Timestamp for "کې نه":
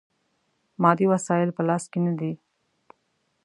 1.91-2.11